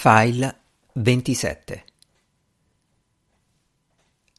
File 0.00 0.60
27 0.92 1.84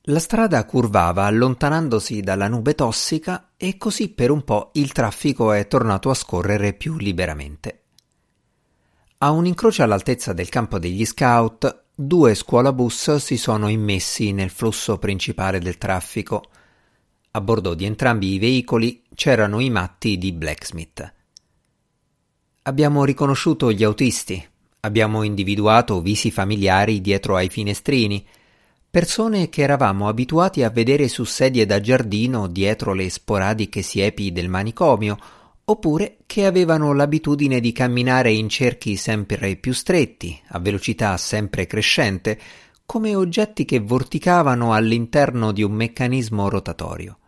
La 0.04 0.20
strada 0.20 0.64
curvava 0.64 1.26
allontanandosi 1.26 2.22
dalla 2.22 2.48
nube 2.48 2.76
tossica 2.76 3.50
e 3.58 3.76
così 3.76 4.08
per 4.08 4.32
un 4.32 4.46
po' 4.46 4.70
il 4.76 4.94
traffico 4.94 5.52
è 5.52 5.68
tornato 5.68 6.12
a 6.12 6.14
scorrere 6.14 6.72
più 6.72 6.96
liberamente. 6.96 7.82
A 9.18 9.32
un 9.32 9.46
incrocio 9.46 9.84
all'altezza 9.84 10.32
del 10.32 10.48
campo 10.48 10.80
degli 10.80 11.04
scout, 11.04 11.88
due 11.94 12.36
scuolabus 12.36 13.16
si 13.18 13.36
sono 13.36 13.68
immessi 13.68 14.32
nel 14.32 14.52
flusso 14.52 14.98
principale 14.98 15.60
del 15.60 15.78
traffico. 15.78 16.52
A 17.32 17.42
bordo 17.42 17.74
di 17.74 17.84
entrambi 17.84 18.32
i 18.32 18.40
veicoli 18.40 19.04
c'erano 19.14 19.60
i 19.60 19.70
matti 19.70 20.18
di 20.18 20.32
Blacksmith. 20.32 21.14
Abbiamo 22.62 23.04
riconosciuto 23.04 23.74
gli 23.74 23.84
autisti, 23.84 24.42
abbiamo 24.82 25.24
individuato 25.24 26.02
visi 26.02 26.32
familiari 26.32 27.02
dietro 27.02 27.36
ai 27.36 27.50
finestrini, 27.50 28.26
persone 28.90 29.50
che 29.50 29.62
eravamo 29.62 30.08
abituati 30.08 30.64
a 30.64 30.70
vedere 30.70 31.08
su 31.08 31.24
sedie 31.24 31.66
da 31.66 31.80
giardino 31.80 32.48
dietro 32.48 32.94
le 32.94 33.10
sporadiche 33.10 33.82
siepi 33.82 34.32
del 34.32 34.50
manicomio, 34.50 35.18
oppure 35.66 36.18
che 36.26 36.46
avevano 36.46 36.94
l'abitudine 36.94 37.60
di 37.60 37.72
camminare 37.72 38.32
in 38.32 38.50
cerchi 38.50 38.96
sempre 38.96 39.56
più 39.56 39.74
stretti, 39.74 40.40
a 40.48 40.60
velocità 40.60 41.16
sempre 41.18 41.68
crescente, 41.68 42.40
come 42.86 43.14
oggetti 43.14 43.66
che 43.66 43.80
vorticavano 43.80 44.74
all'interno 44.74 45.52
di 45.52 45.62
un 45.62 45.74
meccanismo 45.74 46.50
rotatorio. 46.50 47.19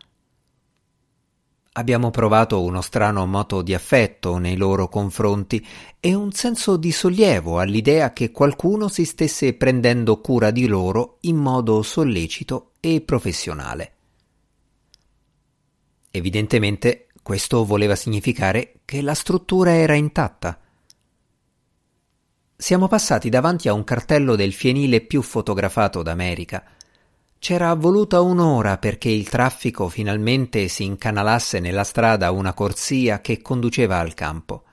Abbiamo 1.73 2.11
provato 2.11 2.61
uno 2.61 2.81
strano 2.81 3.25
moto 3.25 3.61
di 3.61 3.73
affetto 3.73 4.37
nei 4.37 4.57
loro 4.57 4.89
confronti 4.89 5.65
e 6.01 6.13
un 6.13 6.33
senso 6.33 6.75
di 6.75 6.91
sollievo 6.91 7.59
all'idea 7.59 8.11
che 8.11 8.31
qualcuno 8.31 8.89
si 8.89 9.05
stesse 9.05 9.53
prendendo 9.53 10.19
cura 10.19 10.51
di 10.51 10.67
loro 10.67 11.17
in 11.21 11.37
modo 11.37 11.81
sollecito 11.81 12.71
e 12.81 12.99
professionale. 12.99 13.93
Evidentemente 16.11 17.07
questo 17.23 17.63
voleva 17.63 17.95
significare 17.95 18.81
che 18.83 19.01
la 19.01 19.13
struttura 19.13 19.73
era 19.73 19.93
intatta. 19.93 20.59
Siamo 22.53 22.89
passati 22.89 23.29
davanti 23.29 23.69
a 23.69 23.73
un 23.73 23.85
cartello 23.85 24.35
del 24.35 24.51
fienile 24.51 24.99
più 24.99 25.21
fotografato 25.21 26.03
d'America. 26.03 26.65
C'era 27.41 27.73
voluta 27.73 28.21
un'ora 28.21 28.77
perché 28.77 29.09
il 29.09 29.27
traffico 29.27 29.89
finalmente 29.89 30.67
si 30.67 30.83
incanalasse 30.83 31.59
nella 31.59 31.83
strada 31.83 32.29
una 32.29 32.53
corsia 32.53 33.19
che 33.19 33.41
conduceva 33.41 33.97
al 33.97 34.13
campo. 34.13 34.63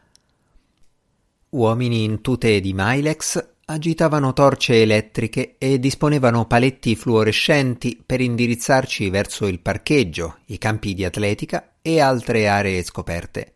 Uomini 1.49 2.05
in 2.05 2.21
tute 2.21 2.61
di 2.61 2.75
Milex 2.75 3.43
agitavano 3.65 4.35
torce 4.35 4.83
elettriche 4.83 5.55
e 5.57 5.79
disponevano 5.79 6.45
paletti 6.45 6.95
fluorescenti 6.95 8.03
per 8.05 8.21
indirizzarci 8.21 9.09
verso 9.09 9.47
il 9.47 9.61
parcheggio, 9.61 10.41
i 10.49 10.59
campi 10.59 10.93
di 10.93 11.07
atletica 11.07 11.77
e 11.81 12.01
altre 12.01 12.49
aree 12.49 12.83
scoperte. 12.83 13.55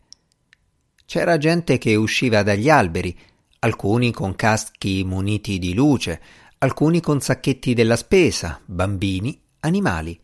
C'era 1.05 1.36
gente 1.36 1.77
che 1.77 1.96
usciva 1.96 2.42
dagli 2.42 2.70
alberi, 2.70 3.14
alcuni 3.58 4.10
con 4.10 4.34
caschi 4.34 5.05
muniti 5.05 5.58
di 5.58 5.74
luce, 5.74 6.18
alcuni 6.62 7.00
con 7.00 7.20
sacchetti 7.20 7.74
della 7.74 7.96
spesa, 7.96 8.60
bambini, 8.64 9.38
animali. 9.60 10.18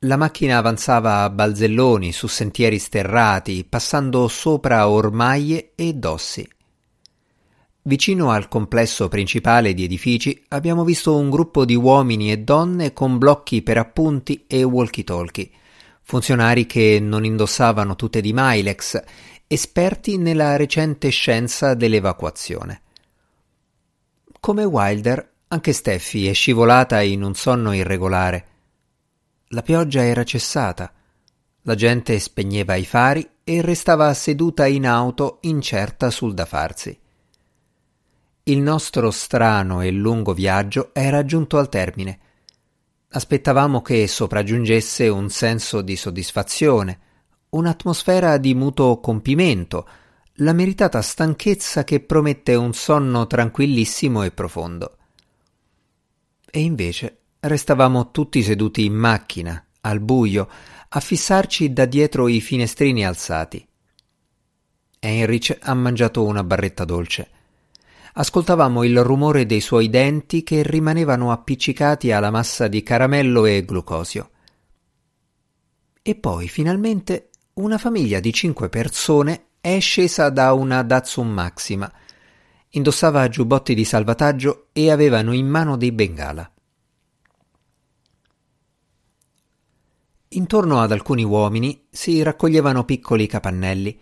La 0.00 0.18
macchina 0.18 0.58
avanzava 0.58 1.22
a 1.22 1.30
balzelloni 1.30 2.12
su 2.12 2.26
sentieri 2.26 2.78
sterrati, 2.78 3.64
passando 3.64 4.28
sopra 4.28 4.86
ormaglie 4.86 5.72
e 5.74 5.94
dossi. 5.94 6.46
Vicino 7.86 8.30
al 8.30 8.48
complesso 8.48 9.08
principale 9.08 9.72
di 9.72 9.84
edifici 9.84 10.44
abbiamo 10.48 10.84
visto 10.84 11.16
un 11.16 11.30
gruppo 11.30 11.64
di 11.64 11.74
uomini 11.74 12.30
e 12.30 12.40
donne 12.40 12.92
con 12.92 13.16
blocchi 13.16 13.62
per 13.62 13.78
appunti 13.78 14.44
e 14.46 14.62
walkie-talkie, 14.64 15.50
funzionari 16.02 16.66
che 16.66 16.98
non 17.00 17.24
indossavano 17.24 17.96
tute 17.96 18.20
di 18.20 18.32
Milex, 18.34 19.02
esperti 19.46 20.18
nella 20.18 20.56
recente 20.56 21.08
scienza 21.08 21.72
dell'evacuazione. 21.72 22.82
Come 24.44 24.64
Wilder, 24.64 25.36
anche 25.48 25.72
Steffi 25.72 26.28
è 26.28 26.34
scivolata 26.34 27.00
in 27.00 27.22
un 27.22 27.34
sonno 27.34 27.72
irregolare. 27.72 28.46
La 29.48 29.62
pioggia 29.62 30.04
era 30.04 30.22
cessata. 30.22 30.92
La 31.62 31.74
gente 31.74 32.18
spegneva 32.18 32.74
i 32.74 32.84
fari 32.84 33.26
e 33.42 33.62
restava 33.62 34.12
seduta 34.12 34.66
in 34.66 34.86
auto 34.86 35.38
incerta 35.44 36.10
sul 36.10 36.34
da 36.34 36.44
farsi. 36.44 36.94
Il 38.42 38.58
nostro 38.58 39.10
strano 39.10 39.80
e 39.80 39.90
lungo 39.90 40.34
viaggio 40.34 40.90
era 40.92 41.24
giunto 41.24 41.56
al 41.56 41.70
termine. 41.70 42.18
Aspettavamo 43.12 43.80
che 43.80 44.06
sopraggiungesse 44.06 45.08
un 45.08 45.30
senso 45.30 45.80
di 45.80 45.96
soddisfazione, 45.96 46.98
un'atmosfera 47.48 48.36
di 48.36 48.54
mutuo 48.54 49.00
compimento, 49.00 49.88
la 50.38 50.52
meritata 50.52 51.00
stanchezza 51.00 51.84
che 51.84 52.00
promette 52.00 52.54
un 52.54 52.72
sonno 52.72 53.26
tranquillissimo 53.26 54.22
e 54.22 54.30
profondo. 54.30 54.96
E 56.50 56.60
invece 56.60 57.18
restavamo 57.40 58.10
tutti 58.10 58.42
seduti 58.42 58.84
in 58.84 58.94
macchina, 58.94 59.64
al 59.82 60.00
buio, 60.00 60.48
a 60.88 61.00
fissarci 61.00 61.72
da 61.72 61.84
dietro 61.84 62.28
i 62.28 62.40
finestrini 62.40 63.04
alzati. 63.04 63.66
Heinrich 64.98 65.58
ha 65.60 65.74
mangiato 65.74 66.24
una 66.24 66.42
barretta 66.42 66.84
dolce 66.84 67.28
ascoltavamo 68.16 68.84
il 68.84 69.02
rumore 69.02 69.46
dei 69.46 69.60
suoi 69.60 69.90
denti 69.90 70.42
che 70.42 70.62
rimanevano 70.62 71.32
appiccicati 71.32 72.12
alla 72.12 72.30
massa 72.30 72.68
di 72.68 72.82
caramello 72.82 73.44
e 73.44 73.64
glucosio. 73.64 74.30
E 76.00 76.14
poi, 76.14 76.48
finalmente, 76.48 77.30
una 77.54 77.78
famiglia 77.78 78.20
di 78.20 78.32
cinque 78.32 78.68
persone 78.68 79.46
è 79.64 79.80
scesa 79.80 80.28
da 80.28 80.52
una 80.52 80.82
Datsun 80.82 81.26
Maxima. 81.26 81.90
Indossava 82.72 83.26
giubbotti 83.30 83.74
di 83.74 83.86
salvataggio 83.86 84.66
e 84.74 84.90
avevano 84.90 85.32
in 85.32 85.46
mano 85.46 85.78
dei 85.78 85.90
bengala. 85.90 86.52
Intorno 90.28 90.80
ad 90.82 90.92
alcuni 90.92 91.24
uomini 91.24 91.86
si 91.88 92.22
raccoglievano 92.22 92.84
piccoli 92.84 93.26
capannelli. 93.26 93.98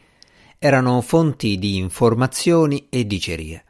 Erano 0.58 1.00
fonti 1.00 1.56
di 1.60 1.76
informazioni 1.76 2.88
e 2.88 3.06
dicerie. 3.06 3.64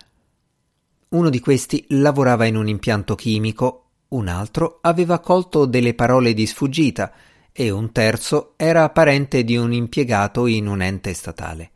Uno 1.10 1.28
di 1.28 1.40
questi 1.40 1.84
lavorava 1.88 2.46
in 2.46 2.56
un 2.56 2.68
impianto 2.68 3.14
chimico, 3.14 3.90
un 4.08 4.28
altro 4.28 4.78
aveva 4.80 5.18
colto 5.18 5.66
delle 5.66 5.92
parole 5.92 6.32
di 6.32 6.46
sfuggita 6.46 7.12
e 7.52 7.68
un 7.68 7.92
terzo 7.92 8.54
era 8.56 8.88
parente 8.88 9.44
di 9.44 9.58
un 9.58 9.74
impiegato 9.74 10.46
in 10.46 10.68
un 10.68 10.80
ente 10.80 11.12
statale. 11.12 11.72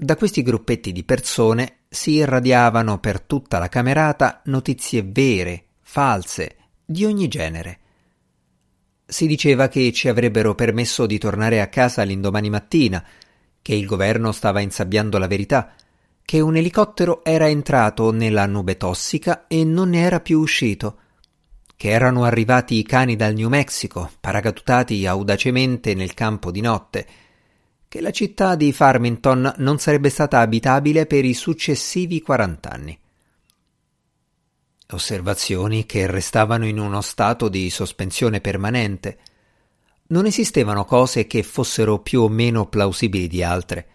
Da 0.00 0.14
questi 0.14 0.42
gruppetti 0.42 0.92
di 0.92 1.02
persone 1.02 1.78
si 1.88 2.12
irradiavano 2.12 3.00
per 3.00 3.20
tutta 3.20 3.58
la 3.58 3.68
camerata 3.68 4.42
notizie 4.44 5.02
vere, 5.04 5.64
false, 5.80 6.56
di 6.84 7.04
ogni 7.04 7.26
genere. 7.26 7.78
Si 9.04 9.26
diceva 9.26 9.66
che 9.66 9.92
ci 9.92 10.06
avrebbero 10.06 10.54
permesso 10.54 11.04
di 11.04 11.18
tornare 11.18 11.60
a 11.60 11.66
casa 11.66 12.04
l'indomani 12.04 12.48
mattina, 12.48 13.04
che 13.60 13.74
il 13.74 13.86
governo 13.86 14.30
stava 14.30 14.60
insabbiando 14.60 15.18
la 15.18 15.26
verità, 15.26 15.74
che 16.22 16.38
un 16.38 16.54
elicottero 16.54 17.24
era 17.24 17.48
entrato 17.48 18.12
nella 18.12 18.46
nube 18.46 18.76
tossica 18.76 19.48
e 19.48 19.64
non 19.64 19.88
ne 19.88 19.98
era 19.98 20.20
più 20.20 20.38
uscito, 20.38 20.98
che 21.74 21.88
erano 21.88 22.22
arrivati 22.22 22.76
i 22.76 22.84
cani 22.84 23.16
dal 23.16 23.34
New 23.34 23.48
Mexico, 23.48 24.08
paracadutati 24.20 25.04
audacemente 25.08 25.94
nel 25.94 26.14
campo 26.14 26.52
di 26.52 26.60
notte, 26.60 27.06
che 27.88 28.00
la 28.02 28.10
città 28.10 28.54
di 28.54 28.72
Farmington 28.72 29.54
non 29.56 29.78
sarebbe 29.78 30.10
stata 30.10 30.40
abitabile 30.40 31.06
per 31.06 31.24
i 31.24 31.32
successivi 31.32 32.20
quarant'anni. 32.20 32.98
Osservazioni 34.90 35.86
che 35.86 36.06
restavano 36.06 36.66
in 36.66 36.78
uno 36.78 37.00
stato 37.00 37.48
di 37.48 37.70
sospensione 37.70 38.40
permanente. 38.40 39.18
Non 40.08 40.26
esistevano 40.26 40.84
cose 40.84 41.26
che 41.26 41.42
fossero 41.42 41.98
più 41.98 42.22
o 42.22 42.28
meno 42.28 42.66
plausibili 42.66 43.26
di 43.26 43.42
altre. 43.42 43.88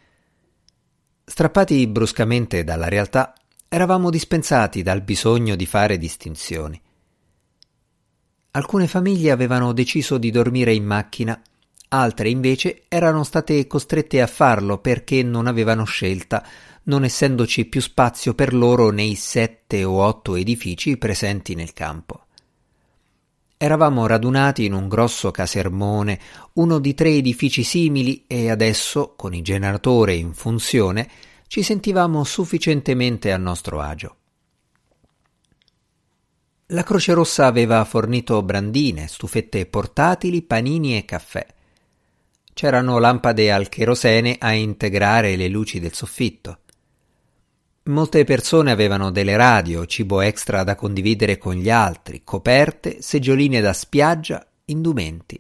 Strappati 1.24 1.88
bruscamente 1.88 2.64
dalla 2.64 2.90
realtà, 2.90 3.34
eravamo 3.68 4.12
dispensati 4.12 4.84
dal 4.84 5.02
bisogno 5.02 5.56
di 5.56 5.66
fare 5.66 5.98
distinzioni. 5.98 6.80
Alcune 8.52 8.88
famiglie 8.88 9.32
avevano 9.32 9.74
deciso 9.74 10.20
di 10.20 10.30
dormire 10.30 10.74
in 10.74 10.86
macchina, 10.86 11.42
altre 11.94 12.30
invece 12.30 12.84
erano 12.88 13.24
state 13.24 13.68
costrette 13.68 14.20
a 14.22 14.28
farlo 14.28 14.80
perché 14.80 15.22
non 15.22 15.46
avevano 15.46 15.84
scelta, 15.84 16.44
non 16.86 17.04
essendoci 17.04 17.66
più 17.66 17.82
spazio 17.82 18.34
per 18.34 18.54
loro 18.54 18.90
nei 18.90 19.14
sette 19.16 19.84
o 19.84 20.02
otto 20.04 20.36
edifici 20.36 20.98
presenti 20.98 21.54
nel 21.54 21.72
campo. 21.74 22.26
Eravamo 23.58 24.08
radunati 24.08 24.66
in 24.66 24.74
un 24.74 24.90
grosso 24.90 25.32
casermone, 25.32 26.20
uno 26.54 26.80
di 26.80 26.94
tre 26.96 27.12
edifici 27.12 27.64
simili, 27.64 28.26
e 28.28 28.50
adesso, 28.50 29.14
con 29.16 29.34
il 29.34 29.44
generatore 29.44 30.16
in 30.16 30.34
funzione, 30.34 31.08
ci 31.48 31.62
sentivamo 31.62 32.24
sufficientemente 32.24 33.32
a 33.32 33.38
nostro 33.38 33.80
agio. 33.80 34.16
La 36.68 36.84
Croce 36.84 37.14
Rossa 37.14 37.46
aveva 37.46 37.86
fornito 37.86 38.42
brandine, 38.42 39.08
stufette 39.08 39.66
portatili, 39.68 40.42
panini 40.42 40.98
e 40.98 41.06
caffè. 41.06 41.46
C'erano 42.54 43.00
lampade 43.00 43.52
al 43.52 43.68
cherosene 43.68 44.38
a 44.40 44.54
integrare 44.54 45.36
le 45.36 45.48
luci 45.48 45.80
del 45.80 45.94
soffitto. 45.94 46.60
Molte 47.86 48.24
persone 48.24 48.72
avevano 48.72 49.12
delle 49.12 49.36
radio, 49.36 49.86
cibo 49.86 50.22
extra 50.22 50.64
da 50.64 50.76
condividere 50.76 51.38
con 51.38 51.56
gli 51.56 51.70
altri, 51.70 52.22
coperte, 52.24 53.02
seggioline 53.02 53.60
da 53.60 53.74
spiaggia, 53.74 54.46
indumenti. 54.66 55.40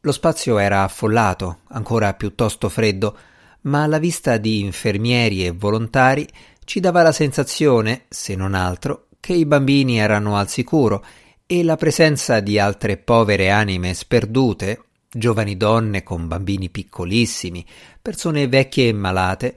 Lo 0.00 0.12
spazio 0.12 0.58
era 0.58 0.82
affollato, 0.82 1.60
ancora 1.68 2.14
piuttosto 2.14 2.68
freddo, 2.68 3.16
ma 3.62 3.86
la 3.86 3.98
vista 3.98 4.38
di 4.38 4.60
infermieri 4.60 5.44
e 5.44 5.52
volontari 5.52 6.26
ci 6.64 6.80
dava 6.80 7.02
la 7.02 7.12
sensazione, 7.12 8.06
se 8.08 8.34
non 8.34 8.54
altro, 8.54 9.08
che 9.20 9.34
i 9.34 9.44
bambini 9.44 9.98
erano 9.98 10.36
al 10.36 10.48
sicuro 10.48 11.04
e 11.46 11.62
la 11.62 11.76
presenza 11.76 12.40
di 12.40 12.58
altre 12.58 12.96
povere 12.96 13.50
anime 13.50 13.92
sperdute, 13.92 14.84
giovani 15.12 15.56
donne 15.56 16.02
con 16.02 16.28
bambini 16.28 16.70
piccolissimi, 16.70 17.66
persone 18.00 18.46
vecchie 18.46 18.88
e 18.88 18.92
malate, 18.92 19.56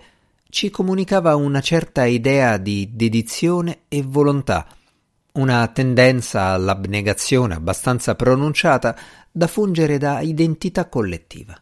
ci 0.50 0.69
comunicava 0.69 1.35
una 1.35 1.61
certa 1.61 2.05
idea 2.05 2.57
di 2.57 2.89
dedizione 2.94 3.81
e 3.88 4.01
volontà, 4.03 4.67
una 5.33 5.67
tendenza 5.67 6.47
all'abnegazione 6.47 7.55
abbastanza 7.55 8.15
pronunciata 8.15 8.95
da 9.31 9.47
fungere 9.47 9.97
da 9.97 10.21
identità 10.21 10.88
collettiva. 10.89 11.59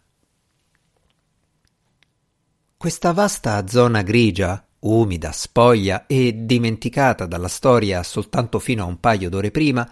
Questa 2.76 3.14
vasta 3.14 3.68
zona 3.68 4.02
grigia, 4.02 4.66
umida, 4.80 5.32
spoglia 5.32 6.06
e 6.08 6.46
dimenticata 6.46 7.26
dalla 7.26 7.48
storia 7.48 8.04
soltanto 8.04 8.58
fino 8.60 8.84
a 8.84 8.88
un 8.88 9.00
paio 9.00 9.30
d'ore 9.30 9.52
prima, 9.52 9.90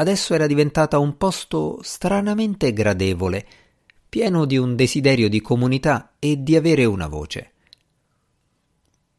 adesso 0.00 0.32
era 0.32 0.46
diventata 0.46 0.98
un 0.98 1.18
posto 1.18 1.78
stranamente 1.82 2.72
gradevole, 2.72 3.46
pieno 4.08 4.46
di 4.46 4.56
un 4.56 4.74
desiderio 4.74 5.28
di 5.28 5.42
comunità 5.42 6.14
e 6.18 6.42
di 6.42 6.56
avere 6.56 6.86
una 6.86 7.06
voce. 7.06 7.52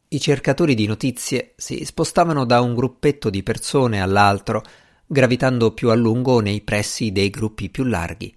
I 0.08 0.20
cercatori 0.20 0.74
di 0.74 0.86
notizie 0.86 1.54
si 1.56 1.84
spostavano 1.84 2.44
da 2.44 2.60
un 2.60 2.74
gruppetto 2.74 3.30
di 3.30 3.44
persone 3.44 4.02
all'altro, 4.02 4.62
gravitando 5.06 5.72
più 5.72 5.88
a 5.88 5.94
lungo 5.94 6.40
nei 6.40 6.60
pressi 6.62 7.12
dei 7.12 7.30
gruppi 7.30 7.70
più 7.70 7.84
larghi. 7.84 8.34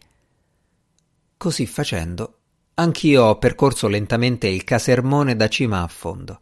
Così 1.36 1.66
facendo, 1.66 2.38
anch'io 2.76 3.24
ho 3.24 3.38
percorso 3.40 3.88
lentamente 3.88 4.48
il 4.48 4.64
casermone 4.64 5.36
da 5.36 5.48
cima 5.48 5.82
a 5.82 5.88
fondo 5.88 6.42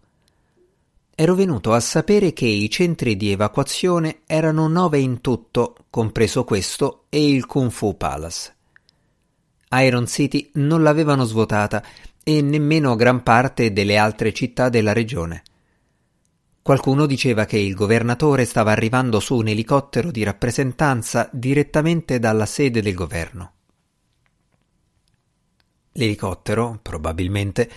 ero 1.16 1.36
venuto 1.36 1.74
a 1.74 1.80
sapere 1.80 2.34
che 2.34 2.46
i 2.46 2.70
centri 2.70 3.16
di 3.16 3.32
evacuazione 3.32 4.22
erano 4.26 4.68
nove 4.68 5.00
in 5.00 5.22
tutto, 5.22 5.76
compreso 5.90 6.44
questo 6.44 7.06
e 7.10 7.30
il 7.30 7.46
Kung 7.46 7.70
Fu 7.70 7.96
Palace. 7.96 8.56
Iron 9.74 10.08
City 10.08 10.50
non 10.54 10.82
l'avevano 10.82 11.24
svuotata 11.24 11.84
e 12.24 12.42
nemmeno 12.42 12.96
gran 12.96 13.22
parte 13.22 13.74
delle 13.74 13.98
altre 13.98 14.34
città 14.34 14.70
della 14.70 14.94
regione. 14.94 15.44
Qualcuno 16.64 17.06
diceva 17.06 17.46
che 17.46 17.58
il 17.58 17.76
governatore 17.76 18.46
stava 18.46 18.72
arrivando 18.72 19.20
su 19.20 19.36
un 19.36 19.50
elicottero 19.50 20.12
di 20.12 20.24
rappresentanza 20.24 21.30
direttamente 21.32 22.20
dalla 22.20 22.46
sede 22.46 22.82
del 22.82 22.94
governo. 22.94 23.52
L'elicottero, 25.92 26.80
probabilmente, 26.82 27.70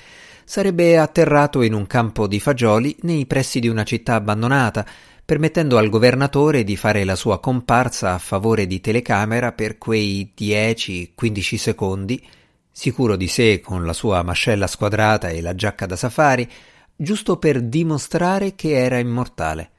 sarebbe 0.47 0.97
atterrato 0.97 1.63
in 1.63 1.75
un 1.75 1.89
campo 1.89 2.29
di 2.29 2.39
fagioli 2.39 2.97
nei 3.01 3.27
pressi 3.27 3.59
di 3.59 3.67
una 3.67 3.83
città 3.83 4.15
abbandonata, 4.15 4.87
permettendo 5.25 5.77
al 5.77 5.89
governatore 5.89 6.63
di 6.63 6.77
fare 6.77 7.03
la 7.03 7.17
sua 7.17 7.41
comparsa 7.41 8.15
a 8.15 8.19
favore 8.19 8.69
di 8.69 8.81
telecamera 8.81 9.51
per 9.51 9.77
quei 9.77 10.33
10-15 10.39 11.57
secondi, 11.57 12.25
sicuro 12.71 13.17
di 13.17 13.27
sé 13.27 13.61
con 13.61 13.85
la 13.85 13.93
sua 13.93 14.23
mascella 14.23 14.69
squadrata 14.69 15.31
e 15.31 15.43
la 15.43 15.57
giacca 15.57 15.85
da 15.85 15.97
safari, 15.97 16.49
giusto 16.95 17.39
per 17.39 17.61
dimostrare 17.61 18.55
che 18.55 18.71
era 18.71 18.99
immortale. 18.99 19.73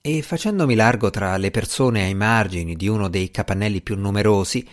E 0.00 0.22
facendomi 0.22 0.74
largo 0.74 1.08
tra 1.10 1.36
le 1.36 1.52
persone 1.52 2.02
ai 2.02 2.14
margini 2.14 2.74
di 2.74 2.88
uno 2.88 3.08
dei 3.08 3.30
capannelli 3.30 3.80
più 3.80 3.96
numerosi, 3.96 4.66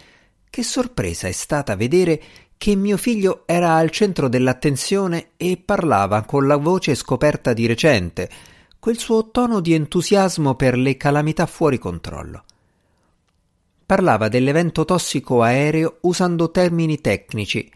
che 0.49 0.63
sorpresa 0.63 1.27
è 1.27 1.31
stata 1.31 1.75
vedere 1.75 2.19
che 2.57 2.75
mio 2.75 2.97
figlio 2.97 3.43
era 3.45 3.75
al 3.75 3.91
centro 3.91 4.27
dell'attenzione 4.27 5.29
e 5.37 5.61
parlava 5.63 6.23
con 6.23 6.47
la 6.47 6.57
voce 6.57 6.95
scoperta 6.95 7.53
di 7.53 7.67
recente, 7.67 8.29
quel 8.79 8.97
suo 8.97 9.29
tono 9.29 9.59
di 9.59 9.73
entusiasmo 9.73 10.55
per 10.55 10.77
le 10.77 10.97
calamità 10.97 11.45
fuori 11.45 11.77
controllo. 11.77 12.43
Parlava 13.85 14.27
dell'evento 14.27 14.85
tossico 14.85 15.41
aereo 15.43 15.99
usando 16.01 16.51
termini 16.51 16.99
tecnici, 16.99 17.71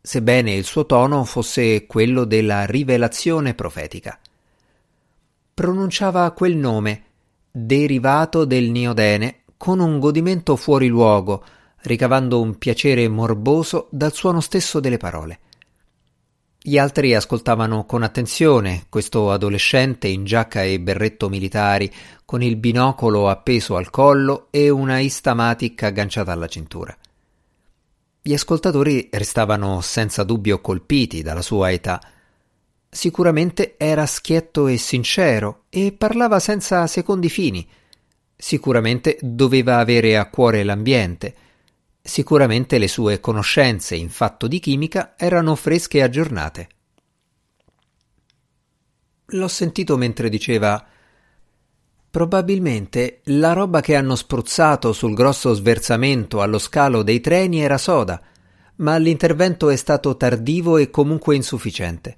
sebbene 0.00 0.54
il 0.54 0.64
suo 0.64 0.86
tono 0.86 1.24
fosse 1.24 1.86
quello 1.86 2.24
della 2.24 2.64
rivelazione 2.64 3.54
profetica. 3.54 4.18
Pronunciava 5.54 6.30
quel 6.32 6.56
nome, 6.56 7.04
derivato 7.50 8.44
del 8.44 8.70
Niodene, 8.70 9.42
con 9.56 9.78
un 9.78 10.00
godimento 10.00 10.56
fuori 10.56 10.88
luogo, 10.88 11.44
ricavando 11.82 12.40
un 12.40 12.58
piacere 12.58 13.08
morboso 13.08 13.88
dal 13.90 14.12
suono 14.12 14.40
stesso 14.40 14.80
delle 14.80 14.98
parole. 14.98 15.38
Gli 16.64 16.78
altri 16.78 17.12
ascoltavano 17.12 17.84
con 17.86 18.04
attenzione 18.04 18.84
questo 18.88 19.32
adolescente 19.32 20.06
in 20.06 20.24
giacca 20.24 20.62
e 20.62 20.78
berretto 20.78 21.28
militari, 21.28 21.92
con 22.24 22.40
il 22.40 22.56
binocolo 22.56 23.28
appeso 23.28 23.74
al 23.74 23.90
collo 23.90 24.46
e 24.50 24.70
una 24.70 25.00
istamatic 25.00 25.82
agganciata 25.82 26.30
alla 26.30 26.46
cintura. 26.46 26.96
Gli 28.24 28.32
ascoltatori 28.32 29.08
restavano 29.10 29.80
senza 29.80 30.22
dubbio 30.22 30.60
colpiti 30.60 31.22
dalla 31.22 31.42
sua 31.42 31.72
età. 31.72 32.00
Sicuramente 32.88 33.74
era 33.76 34.06
schietto 34.06 34.68
e 34.68 34.76
sincero 34.76 35.64
e 35.68 35.90
parlava 35.90 36.38
senza 36.38 36.86
secondi 36.86 37.28
fini. 37.28 37.68
Sicuramente 38.36 39.18
doveva 39.20 39.78
avere 39.78 40.16
a 40.16 40.30
cuore 40.30 40.62
l'ambiente 40.62 41.34
Sicuramente 42.04 42.78
le 42.78 42.88
sue 42.88 43.20
conoscenze 43.20 43.94
in 43.94 44.10
fatto 44.10 44.48
di 44.48 44.58
chimica 44.58 45.14
erano 45.16 45.54
fresche 45.54 45.98
e 45.98 46.02
aggiornate. 46.02 46.68
L'ho 49.26 49.48
sentito 49.48 49.96
mentre 49.96 50.28
diceva 50.28 50.84
Probabilmente 52.10 53.20
la 53.26 53.52
roba 53.52 53.80
che 53.80 53.94
hanno 53.94 54.16
spruzzato 54.16 54.92
sul 54.92 55.14
grosso 55.14 55.54
sversamento 55.54 56.42
allo 56.42 56.58
scalo 56.58 57.02
dei 57.02 57.20
treni 57.20 57.62
era 57.62 57.78
soda, 57.78 58.20
ma 58.76 58.96
l'intervento 58.96 59.70
è 59.70 59.76
stato 59.76 60.16
tardivo 60.16 60.76
e 60.76 60.90
comunque 60.90 61.36
insufficiente. 61.36 62.16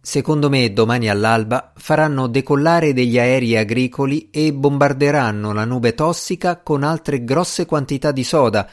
Secondo 0.00 0.50
me 0.50 0.70
domani 0.72 1.08
all'alba 1.08 1.72
faranno 1.76 2.26
decollare 2.26 2.92
degli 2.92 3.18
aerei 3.18 3.56
agricoli 3.56 4.28
e 4.30 4.52
bombarderanno 4.52 5.54
la 5.54 5.64
nube 5.64 5.94
tossica 5.94 6.58
con 6.58 6.82
altre 6.82 7.24
grosse 7.24 7.64
quantità 7.64 8.12
di 8.12 8.24
soda 8.24 8.68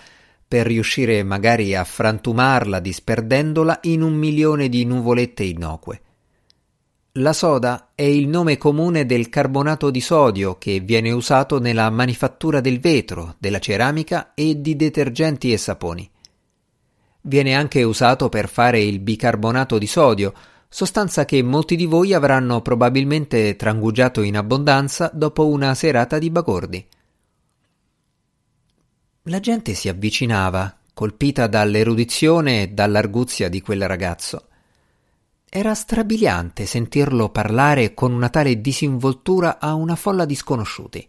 per 0.51 0.65
riuscire 0.65 1.24
magari 1.24 1.74
a 1.75 1.86
frantumarla 1.86 2.81
disperdendola 2.81 3.79
in 3.84 4.01
un 4.01 4.12
milione 4.12 4.67
di 4.67 4.84
nuvolette 4.84 5.43
innocue. 5.43 6.01
La 7.13 7.31
soda 7.31 7.91
è 7.96 8.01
il 8.01 8.27
nome 8.27 8.58
comune 8.58 9.05
del 9.05 9.29
carbonato 9.29 9.89
di 9.89 10.01
sodio 10.01 10.58
che 10.58 10.81
viene 10.81 11.12
usato 11.12 11.58
nella 11.62 11.89
manifattura 11.89 12.60
del 12.60 12.81
vetro, 12.81 13.36
della 13.38 13.60
ceramica 13.60 14.34
e 14.34 14.60
di 14.60 14.75
detergenti 14.75 15.53
e 15.53 15.58
saponi. 15.58 16.12
Viene 17.22 17.55
anche 17.55 17.84
usato 17.84 18.27
per 18.27 18.50
fare 18.50 18.81
il 18.81 19.00
bicarbonato 19.00 19.77
di 19.77 19.88
sodio, 19.88 20.34
sostanza 20.67 21.24
che 21.24 21.41
molti 21.41 21.77
di 21.77 21.86
voi 21.86 22.13
avranno 22.13 22.62
probabilmente 22.62 23.55
trangugiato 23.55 24.22
in 24.22 24.36
abbondanza 24.36 25.10
dopo 25.13 25.48
una 25.48 25.74
serata 25.75 26.20
di 26.20 26.29
bagordi. 26.29 26.86
La 29.25 29.39
gente 29.39 29.75
si 29.75 29.87
avvicinava, 29.87 30.79
colpita 30.95 31.45
dall'erudizione 31.45 32.63
e 32.63 32.67
dall'arguzia 32.69 33.49
di 33.49 33.61
quel 33.61 33.87
ragazzo. 33.87 34.47
Era 35.47 35.75
strabiliante 35.75 36.65
sentirlo 36.65 37.29
parlare 37.29 37.93
con 37.93 38.13
una 38.13 38.29
tale 38.29 38.59
disinvoltura 38.59 39.59
a 39.59 39.75
una 39.75 39.95
folla 39.95 40.25
di 40.25 40.33
sconosciuti. 40.33 41.07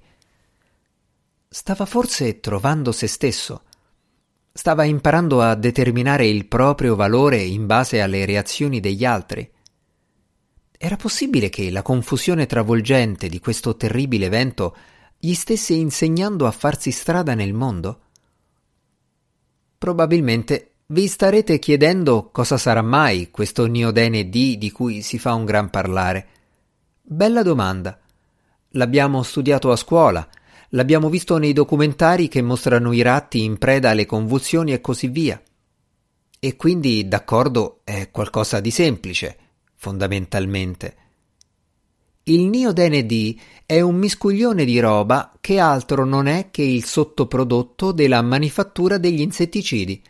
Stava 1.49 1.87
forse 1.87 2.41
trovando 2.41 2.93
se 2.93 3.07
stesso. 3.07 3.63
Stava 4.53 4.85
imparando 4.85 5.41
a 5.41 5.55
determinare 5.55 6.27
il 6.27 6.45
proprio 6.45 6.95
valore 6.95 7.39
in 7.39 7.65
base 7.65 8.03
alle 8.03 8.27
reazioni 8.27 8.81
degli 8.81 9.07
altri. 9.07 9.51
Era 10.77 10.97
possibile 10.97 11.49
che 11.49 11.71
la 11.71 11.81
confusione 11.81 12.45
travolgente 12.45 13.31
di 13.31 13.41
questo 13.41 13.75
terribile 13.75 14.27
evento 14.27 14.77
gli 15.25 15.35
stesse 15.35 15.73
insegnando 15.73 16.49
a 16.49 16.51
farsi 16.51 16.91
strada 16.91 17.35
nel 17.35 17.53
mondo? 17.53 18.01
Probabilmente 19.79 20.73
Vi 20.87 21.07
starete 21.07 21.61
chiedendo 21.61 22.31
cosa 22.33 22.59
sarà 22.59 22.83
mai 22.83 23.31
questo 23.31 23.67
Niodene 23.67 24.29
D 24.29 24.59
di 24.59 24.73
cui 24.73 25.01
si 25.01 25.21
fa 25.21 25.33
un 25.35 25.45
gran 25.45 25.71
parlare. 25.71 26.27
Bella 27.01 27.45
domanda. 27.45 28.01
L'abbiamo 28.71 29.23
studiato 29.23 29.71
a 29.71 29.77
scuola, 29.77 30.29
l'abbiamo 30.71 31.09
visto 31.09 31.39
nei 31.39 31.53
documentari 31.53 32.27
che 32.27 32.43
mostrano 32.43 32.91
i 32.93 33.01
ratti 33.01 33.45
in 33.45 33.59
preda 33.59 33.91
alle 33.91 34.07
convulsioni 34.07 34.73
e 34.73 34.81
così 34.81 35.07
via. 35.07 35.41
E 36.41 36.57
quindi, 36.57 37.07
d'accordo, 37.07 37.83
è 37.85 38.11
qualcosa 38.11 38.59
di 38.59 38.73
semplice, 38.73 39.37
fondamentalmente. 39.77 40.97
Il 42.25 42.43
Niodene 42.43 43.05
D 43.05 43.37
è 43.67 43.81
un 43.81 43.97
miscuglione 43.97 44.65
di 44.65 44.79
roba 44.79 45.33
che 45.41 45.59
altro 45.59 46.05
non 46.05 46.29
è 46.29 46.53
che 46.53 46.63
il 46.63 46.85
sottoprodotto 46.85 47.91
della 47.91 48.23
manifattura 48.23 48.97
degli 48.97 49.21
insetticidi. 49.21 50.01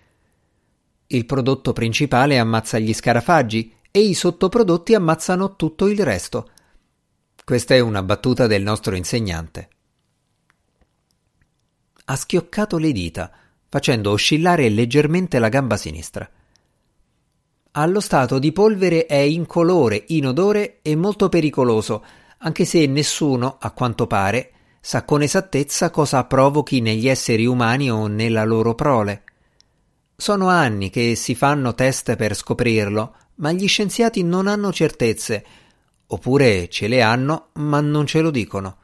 Il 1.07 1.25
prodotto 1.25 1.73
principale 1.73 2.39
ammazza 2.39 2.79
gli 2.79 2.93
scarafaggi 2.93 3.73
e 3.91 4.01
i 4.01 4.13
sottoprodotti 4.13 4.95
ammazzano 4.95 5.57
tutto 5.57 5.87
il 5.87 6.05
resto. 6.05 6.51
Questa 7.45 7.75
è 7.75 7.81
una 7.81 8.03
battuta 8.03 8.47
del 8.47 8.63
nostro 8.63 8.95
insegnante. 8.95 9.69
Ha 12.05 12.17
schioccato 12.17 12.77
le 12.77 12.93
dita, 12.93 13.33
facendo 13.71 14.11
oscillare 14.11 14.69
leggermente 14.69 15.39
la 15.39 15.49
gamba 15.49 15.79
sinistra. 15.79 16.31
Allo 17.75 18.01
stato 18.01 18.39
di 18.39 18.53
polvere 18.53 19.07
è 19.07 19.17
incolore, 19.17 20.05
inodore 20.09 20.81
e 20.83 20.95
molto 20.95 21.31
pericoloso, 21.31 22.05
anche 22.41 22.67
se 22.67 22.85
nessuno, 22.87 23.57
a 23.59 23.71
quanto 23.71 24.07
pare, 24.07 24.51
sa 24.79 25.07
con 25.07 25.23
esattezza 25.23 25.89
cosa 25.89 26.25
provochi 26.25 26.83
negli 26.83 27.09
esseri 27.09 27.47
umani 27.47 27.91
o 27.91 28.09
nella 28.09 28.45
loro 28.45 28.75
prole. 28.75 29.23
Sono 30.15 30.49
anni 30.49 30.91
che 30.91 31.15
si 31.15 31.35
fanno 31.35 31.75
test 31.75 32.15
per 32.15 32.35
scoprirlo, 32.35 33.15
ma 33.37 33.53
gli 33.53 33.67
scienziati 33.67 34.23
non 34.23 34.49
hanno 34.49 34.71
certezze, 34.71 35.43
oppure 36.09 36.69
ce 36.69 36.89
le 36.89 37.01
hanno, 37.01 37.53
ma 37.55 37.81
non 37.81 38.05
ce 38.05 38.21
lo 38.21 38.31
dicono. 38.31 38.77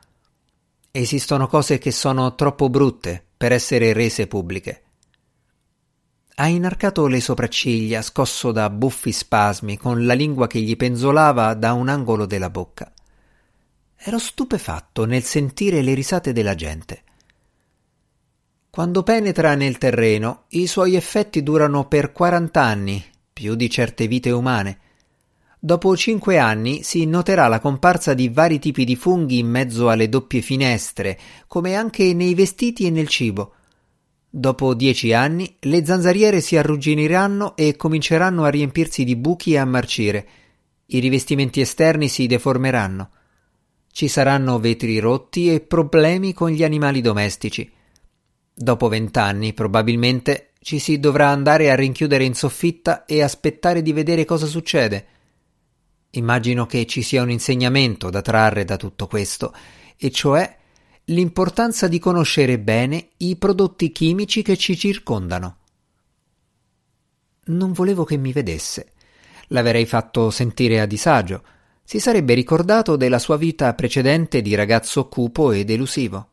Esistono 0.90 1.46
cose 1.46 1.76
che 1.76 1.90
sono 1.90 2.34
troppo 2.34 2.70
brutte 2.70 3.22
per 3.36 3.52
essere 3.52 3.92
rese 3.92 4.26
pubbliche. 4.26 4.84
Ha 6.40 6.46
inarcato 6.46 7.08
le 7.08 7.20
sopracciglia, 7.20 8.00
scosso 8.00 8.52
da 8.52 8.70
buffi 8.70 9.10
spasmi, 9.10 9.76
con 9.76 10.06
la 10.06 10.14
lingua 10.14 10.46
che 10.46 10.60
gli 10.60 10.76
penzolava 10.76 11.52
da 11.54 11.72
un 11.72 11.88
angolo 11.88 12.26
della 12.26 12.48
bocca. 12.48 12.92
Ero 13.96 14.20
stupefatto 14.20 15.04
nel 15.04 15.24
sentire 15.24 15.82
le 15.82 15.94
risate 15.94 16.32
della 16.32 16.54
gente. 16.54 17.02
Quando 18.70 19.02
penetra 19.02 19.56
nel 19.56 19.78
terreno, 19.78 20.44
i 20.50 20.68
suoi 20.68 20.94
effetti 20.94 21.42
durano 21.42 21.88
per 21.88 22.12
40 22.12 22.62
anni, 22.62 23.04
più 23.32 23.56
di 23.56 23.68
certe 23.68 24.06
vite 24.06 24.30
umane. 24.30 24.78
Dopo 25.58 25.96
cinque 25.96 26.38
anni 26.38 26.84
si 26.84 27.04
noterà 27.04 27.48
la 27.48 27.58
comparsa 27.58 28.14
di 28.14 28.28
vari 28.28 28.60
tipi 28.60 28.84
di 28.84 28.94
funghi 28.94 29.40
in 29.40 29.48
mezzo 29.48 29.88
alle 29.88 30.08
doppie 30.08 30.40
finestre, 30.40 31.18
come 31.48 31.74
anche 31.74 32.14
nei 32.14 32.34
vestiti 32.34 32.86
e 32.86 32.90
nel 32.90 33.08
cibo. 33.08 33.54
Dopo 34.30 34.74
dieci 34.74 35.14
anni 35.14 35.56
le 35.60 35.86
zanzariere 35.86 36.42
si 36.42 36.56
arrugginiranno 36.56 37.56
e 37.56 37.76
cominceranno 37.76 38.44
a 38.44 38.50
riempirsi 38.50 39.02
di 39.02 39.16
buchi 39.16 39.54
e 39.54 39.58
a 39.58 39.64
marcire. 39.64 40.28
I 40.86 40.98
rivestimenti 40.98 41.60
esterni 41.60 42.08
si 42.08 42.26
deformeranno. 42.26 43.10
Ci 43.90 44.06
saranno 44.06 44.58
vetri 44.58 44.98
rotti 44.98 45.52
e 45.52 45.60
problemi 45.60 46.34
con 46.34 46.50
gli 46.50 46.62
animali 46.62 47.00
domestici. 47.00 47.70
Dopo 48.52 48.88
vent'anni, 48.88 49.54
probabilmente, 49.54 50.50
ci 50.60 50.78
si 50.78 50.98
dovrà 50.98 51.28
andare 51.28 51.70
a 51.70 51.74
rinchiudere 51.74 52.24
in 52.24 52.34
soffitta 52.34 53.06
e 53.06 53.22
aspettare 53.22 53.80
di 53.80 53.92
vedere 53.92 54.26
cosa 54.26 54.46
succede. 54.46 55.06
Immagino 56.10 56.66
che 56.66 56.84
ci 56.84 57.00
sia 57.00 57.22
un 57.22 57.30
insegnamento 57.30 58.10
da 58.10 58.20
trarre 58.20 58.64
da 58.64 58.76
tutto 58.76 59.06
questo, 59.06 59.54
e 59.96 60.10
cioè 60.10 60.57
l'importanza 61.10 61.88
di 61.88 61.98
conoscere 61.98 62.58
bene 62.58 63.10
i 63.18 63.36
prodotti 63.36 63.92
chimici 63.92 64.42
che 64.42 64.56
ci 64.56 64.76
circondano. 64.76 65.56
Non 67.44 67.72
volevo 67.72 68.04
che 68.04 68.16
mi 68.16 68.32
vedesse. 68.32 68.92
L'avrei 69.48 69.86
fatto 69.86 70.30
sentire 70.30 70.80
a 70.80 70.86
disagio. 70.86 71.42
Si 71.82 71.98
sarebbe 71.98 72.34
ricordato 72.34 72.96
della 72.96 73.18
sua 73.18 73.38
vita 73.38 73.72
precedente 73.72 74.42
di 74.42 74.54
ragazzo 74.54 75.08
cupo 75.08 75.52
e 75.52 75.64
delusivo. 75.64 76.32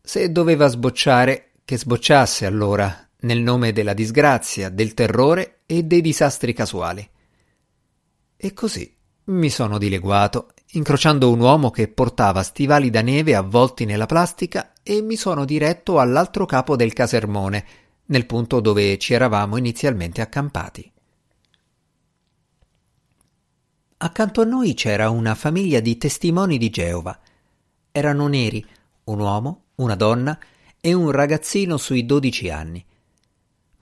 Se 0.00 0.30
doveva 0.30 0.68
sbocciare, 0.68 1.50
che 1.64 1.76
sbocciasse 1.76 2.46
allora, 2.46 3.08
nel 3.22 3.40
nome 3.40 3.72
della 3.72 3.94
disgrazia, 3.94 4.68
del 4.68 4.94
terrore 4.94 5.62
e 5.66 5.82
dei 5.82 6.00
disastri 6.00 6.52
casuali. 6.52 7.08
E 8.36 8.52
così 8.52 8.96
mi 9.24 9.50
sono 9.50 9.78
dileguato, 9.78 10.52
incrociando 10.72 11.30
un 11.30 11.40
uomo 11.40 11.70
che 11.70 11.88
portava 11.88 12.42
stivali 12.42 12.90
da 12.90 13.02
neve 13.02 13.34
avvolti 13.34 13.84
nella 13.84 14.06
plastica 14.06 14.72
e 14.82 15.02
mi 15.02 15.16
sono 15.16 15.44
diretto 15.44 15.98
all'altro 15.98 16.46
capo 16.46 16.76
del 16.76 16.92
casermone, 16.92 17.64
nel 18.06 18.26
punto 18.26 18.60
dove 18.60 18.98
ci 18.98 19.12
eravamo 19.12 19.56
inizialmente 19.56 20.20
accampati. 20.20 20.90
Accanto 23.98 24.40
a 24.40 24.44
noi 24.44 24.74
c'era 24.74 25.10
una 25.10 25.34
famiglia 25.34 25.80
di 25.80 25.96
testimoni 25.96 26.58
di 26.58 26.70
Geova. 26.70 27.16
Erano 27.92 28.26
neri, 28.26 28.64
un 29.04 29.20
uomo, 29.20 29.64
una 29.76 29.94
donna 29.94 30.36
e 30.80 30.92
un 30.92 31.10
ragazzino 31.10 31.76
sui 31.76 32.04
dodici 32.04 32.50
anni. 32.50 32.84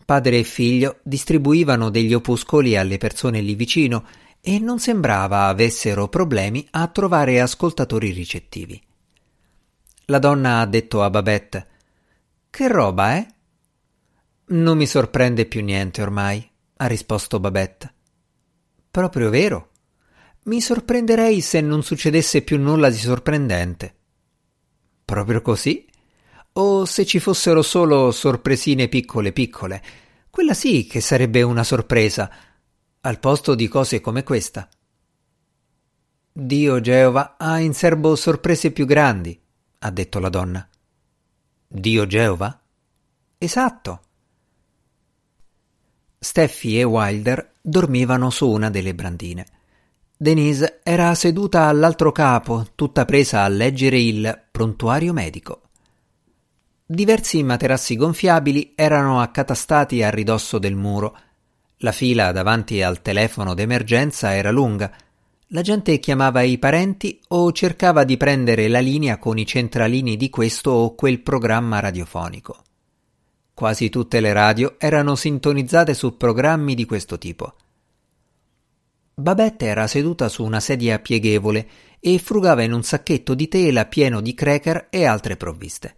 Padre 0.04 0.40
e 0.40 0.44
figlio 0.44 0.98
distribuivano 1.02 1.88
degli 1.88 2.12
opuscoli 2.12 2.76
alle 2.76 2.98
persone 2.98 3.40
lì 3.40 3.54
vicino 3.54 4.04
e 4.40 4.58
non 4.58 4.78
sembrava 4.78 5.46
avessero 5.46 6.08
problemi 6.08 6.66
a 6.70 6.86
trovare 6.88 7.40
ascoltatori 7.40 8.10
ricettivi. 8.10 8.80
La 10.06 10.18
donna 10.18 10.60
ha 10.60 10.66
detto 10.66 11.02
a 11.02 11.10
Babette 11.10 11.66
Che 12.50 12.68
roba, 12.68 13.16
eh? 13.16 13.26
Non 14.46 14.76
mi 14.76 14.86
sorprende 14.86 15.46
più 15.46 15.62
niente 15.62 16.02
ormai, 16.02 16.48
ha 16.76 16.86
risposto 16.86 17.38
Babette. 17.38 17.94
Proprio 18.90 19.30
vero. 19.30 19.68
Mi 20.44 20.60
sorprenderei 20.60 21.40
se 21.40 21.60
non 21.60 21.82
succedesse 21.84 22.42
più 22.42 22.58
nulla 22.58 22.90
di 22.90 22.96
sorprendente. 22.96 23.94
Proprio 25.04 25.42
così? 25.42 25.86
O 26.54 26.84
se 26.86 27.06
ci 27.06 27.20
fossero 27.20 27.62
solo 27.62 28.10
sorpresine 28.10 28.88
piccole 28.88 29.32
piccole? 29.32 29.82
Quella 30.30 30.54
sì 30.54 30.86
che 30.86 31.00
sarebbe 31.00 31.42
una 31.42 31.62
sorpresa, 31.62 32.30
al 33.02 33.18
posto 33.18 33.54
di 33.54 33.68
cose 33.68 34.00
come 34.00 34.22
questa. 34.22 34.68
Dio 36.32 36.80
Geova 36.80 37.36
ha 37.38 37.58
in 37.58 37.74
serbo 37.74 38.14
sorprese 38.14 38.70
più 38.70 38.86
grandi, 38.86 39.40
ha 39.78 39.90
detto 39.90 40.18
la 40.18 40.28
donna. 40.28 40.68
Dio 41.66 42.06
Geova? 42.06 42.60
Esatto. 43.38 44.00
Steffi 46.18 46.78
e 46.78 46.84
Wilder 46.84 47.52
dormivano 47.60 48.28
su 48.30 48.48
una 48.50 48.68
delle 48.68 48.94
brandine. 48.94 49.46
Denise 50.16 50.80
era 50.82 51.14
seduta 51.14 51.66
all'altro 51.66 52.12
capo, 52.12 52.66
tutta 52.74 53.06
presa 53.06 53.42
a 53.42 53.48
leggere 53.48 53.98
il 53.98 54.44
prontuario 54.50 55.14
medico. 55.14 55.62
Diversi 56.84 57.42
materassi 57.42 57.96
gonfiabili 57.96 58.74
erano 58.74 59.20
accatastati 59.20 60.02
a 60.02 60.10
ridosso 60.10 60.58
del 60.58 60.74
muro. 60.74 61.16
La 61.82 61.92
fila 61.92 62.30
davanti 62.30 62.82
al 62.82 63.00
telefono 63.00 63.54
d'emergenza 63.54 64.34
era 64.34 64.50
lunga. 64.50 64.92
La 65.48 65.62
gente 65.62 65.98
chiamava 65.98 66.42
i 66.42 66.58
parenti 66.58 67.18
o 67.28 67.52
cercava 67.52 68.04
di 68.04 68.18
prendere 68.18 68.68
la 68.68 68.80
linea 68.80 69.18
con 69.18 69.38
i 69.38 69.46
centralini 69.46 70.18
di 70.18 70.28
questo 70.28 70.72
o 70.72 70.94
quel 70.94 71.20
programma 71.20 71.80
radiofonico. 71.80 72.62
Quasi 73.54 73.88
tutte 73.88 74.20
le 74.20 74.34
radio 74.34 74.74
erano 74.78 75.14
sintonizzate 75.14 75.94
su 75.94 76.18
programmi 76.18 76.74
di 76.74 76.84
questo 76.84 77.16
tipo. 77.16 77.54
Babette 79.14 79.64
era 79.64 79.86
seduta 79.86 80.28
su 80.28 80.44
una 80.44 80.60
sedia 80.60 80.98
pieghevole 80.98 81.68
e 81.98 82.18
frugava 82.18 82.62
in 82.62 82.74
un 82.74 82.82
sacchetto 82.82 83.34
di 83.34 83.48
tela 83.48 83.86
pieno 83.86 84.20
di 84.20 84.34
cracker 84.34 84.88
e 84.90 85.06
altre 85.06 85.38
provviste. 85.38 85.96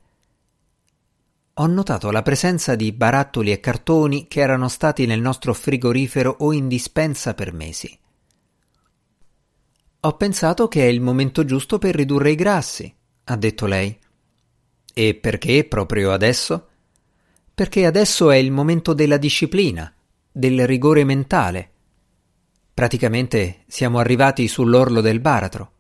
Ho 1.63 1.67
notato 1.69 2.11
la 2.11 2.23
presenza 2.23 2.75
di 2.75 2.91
barattoli 2.91 3.53
e 3.53 3.61
cartoni 3.61 4.27
che 4.27 4.41
erano 4.41 4.67
stati 4.67 5.07
nel 5.07 5.21
nostro 5.21 5.55
frigorifero 5.55 6.35
o 6.41 6.53
in 6.53 6.67
dispensa 6.67 7.35
per 7.35 7.53
mesi. 7.53 7.97
Ho 10.01 10.17
pensato 10.17 10.67
che 10.67 10.83
è 10.83 10.89
il 10.89 11.01
momento 11.01 11.45
giusto 11.45 11.79
per 11.79 11.95
ridurre 11.95 12.33
i 12.33 12.35
grassi, 12.35 12.93
ha 13.23 13.37
detto 13.37 13.67
lei. 13.67 13.97
E 14.93 15.15
perché 15.15 15.63
proprio 15.63 16.11
adesso? 16.11 16.67
Perché 17.55 17.87
adesso 17.87 18.33
è 18.33 18.37
il 18.39 18.51
momento 18.51 18.93
della 18.93 19.17
disciplina, 19.17 19.95
del 20.33 20.67
rigore 20.67 21.05
mentale, 21.05 21.71
Praticamente 22.75 23.65
siamo 23.67 23.99
arrivati 23.99 24.49
sull'orlo 24.49 25.01
del 25.03 25.21
baratro. 25.21 25.73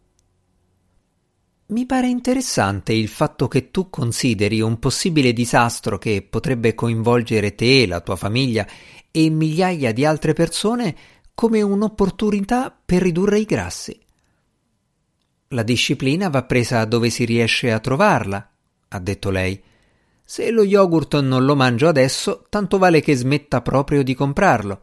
Mi 1.72 1.86
pare 1.86 2.06
interessante 2.06 2.92
il 2.92 3.08
fatto 3.08 3.48
che 3.48 3.70
tu 3.70 3.88
consideri 3.88 4.60
un 4.60 4.78
possibile 4.78 5.32
disastro 5.32 5.96
che 5.96 6.20
potrebbe 6.20 6.74
coinvolgere 6.74 7.54
te, 7.54 7.86
la 7.86 8.02
tua 8.02 8.16
famiglia 8.16 8.66
e 9.10 9.30
migliaia 9.30 9.90
di 9.90 10.04
altre 10.04 10.34
persone 10.34 10.94
come 11.32 11.62
un'opportunità 11.62 12.78
per 12.84 13.00
ridurre 13.00 13.38
i 13.38 13.46
grassi. 13.46 13.98
La 15.48 15.62
disciplina 15.62 16.28
va 16.28 16.42
presa 16.44 16.84
dove 16.84 17.08
si 17.08 17.24
riesce 17.24 17.72
a 17.72 17.80
trovarla, 17.80 18.50
ha 18.88 18.98
detto 18.98 19.30
lei. 19.30 19.58
Se 20.22 20.50
lo 20.50 20.64
yogurt 20.64 21.20
non 21.20 21.46
lo 21.46 21.56
mangio 21.56 21.88
adesso, 21.88 22.44
tanto 22.50 22.76
vale 22.76 23.00
che 23.00 23.16
smetta 23.16 23.62
proprio 23.62 24.02
di 24.02 24.14
comprarlo. 24.14 24.80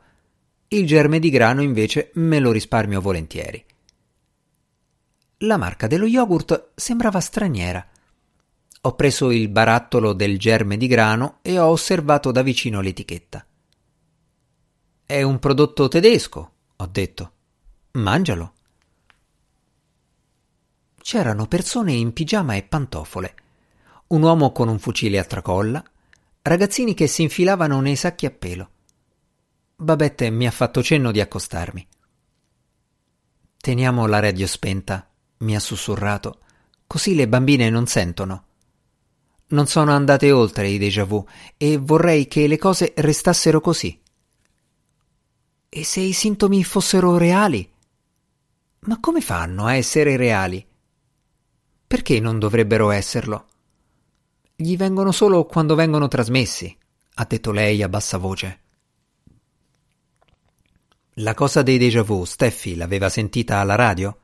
Il 0.70 0.88
germe 0.88 1.20
di 1.20 1.30
grano 1.30 1.62
invece 1.62 2.10
me 2.16 2.40
lo 2.40 2.52
risparmio 2.52 3.00
volentieri. 3.00 3.64
La 5.44 5.56
marca 5.56 5.88
dello 5.88 6.06
yogurt 6.06 6.72
sembrava 6.76 7.22
straniera. 7.22 7.88
Ho 8.82 8.96
preso 8.96 9.32
il 9.32 9.48
barattolo 9.48 10.12
del 10.12 10.38
germe 10.38 10.76
di 10.76 10.86
grano 10.86 11.40
e 11.42 11.58
ho 11.58 11.68
osservato 11.68 12.32
da 12.32 12.42
vicino 12.42 12.82
l'etichetta. 12.82 13.46
È 15.06 15.22
un 15.22 15.40
prodotto 15.40 15.88
tedesco, 15.88 16.52
ho 16.76 16.86
detto. 16.88 17.32
Mangialo. 17.92 18.54
C'erano 21.02 21.48
persone 21.48 21.94
in 21.94 22.12
pigiama 22.12 22.56
e 22.56 22.64
pantofole, 22.64 23.36
un 24.08 24.22
uomo 24.22 24.52
con 24.52 24.68
un 24.68 24.78
fucile 24.78 25.20
a 25.20 25.24
tracolla, 25.24 25.82
ragazzini 26.42 26.94
che 26.94 27.08
si 27.08 27.22
infilavano 27.22 27.80
nei 27.80 27.96
sacchi 27.96 28.26
a 28.26 28.32
pelo. 28.32 28.70
Babette 29.78 30.30
mi 30.32 30.46
ha 30.46 30.52
fatto 30.52 30.84
cenno 30.84 31.12
di 31.12 31.22
accostarmi. 31.22 31.88
Teniamo 33.58 34.06
la 34.06 34.20
radio 34.20 34.46
spenta, 34.46 35.09
mi 35.40 35.56
ha 35.56 35.60
sussurrato, 35.60 36.40
così 36.88 37.16
le 37.16 37.28
bambine 37.28 37.70
non 37.70 37.86
sentono. 37.86 38.46
Non 39.48 39.68
sono 39.68 39.92
andate 39.92 40.32
oltre 40.32 40.70
i 40.70 40.78
déjà 40.78 41.06
vu 41.06 41.26
e 41.58 41.78
vorrei 41.78 42.28
che 42.28 42.48
le 42.48 42.58
cose 42.58 42.94
restassero 42.98 43.62
così. 43.62 44.00
E 45.70 45.84
se 45.84 46.00
i 46.02 46.14
sintomi 46.14 46.64
fossero 46.64 47.18
reali? 47.18 47.68
Ma 48.82 49.00
come 49.00 49.22
fanno 49.22 49.66
a 49.66 49.76
essere 49.76 50.18
reali? 50.18 50.66
Perché 51.88 52.20
non 52.20 52.38
dovrebbero 52.38 52.92
esserlo? 52.92 53.48
Gli 54.56 54.76
vengono 54.78 55.12
solo 55.12 55.46
quando 55.46 55.74
vengono 55.76 56.08
trasmessi, 56.08 56.76
ha 57.16 57.26
detto 57.26 57.52
lei 57.52 57.82
a 57.82 57.90
bassa 57.90 58.18
voce. 58.18 58.60
La 61.22 61.34
cosa 61.34 61.64
dei 61.64 61.78
déjà 61.78 62.04
vu, 62.04 62.24
Steffi 62.26 62.76
l'aveva 62.76 63.10
sentita 63.10 63.60
alla 63.60 63.76
radio? 63.76 64.18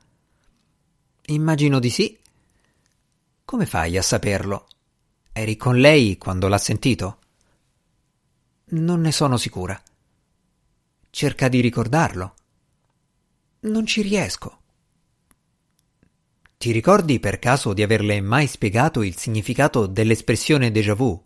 Immagino 1.28 1.80
di 1.80 1.90
sì. 1.90 2.16
Come 3.44 3.66
fai 3.66 3.98
a 3.98 4.04
saperlo? 4.04 4.68
Eri 5.32 5.58
con 5.58 5.78
lei 5.78 6.18
quando 6.20 6.48
l'ha 6.48 6.60
sentito? 6.60 7.20
Non 8.70 9.02
ne 9.02 9.12
sono 9.12 9.36
sicura. 9.38 9.82
Cerca 11.10 11.48
di 11.48 11.62
ricordarlo. 11.62 12.36
Non 13.62 13.88
ci 13.88 14.04
riesco. 14.04 14.60
Ti 16.58 16.72
ricordi 16.72 17.20
per 17.20 17.40
caso 17.40 17.74
di 17.74 17.82
averle 17.82 18.22
mai 18.22 18.46
spiegato 18.46 19.02
il 19.02 19.18
significato 19.18 19.88
dell'espressione 19.88 20.72
déjà 20.72 20.94
vu? 20.94 21.24